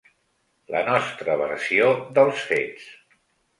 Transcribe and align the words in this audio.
La 0.75 0.81
nostra 0.87 1.35
versió 1.43 1.93
dels 2.19 2.43
fets. 2.55 2.91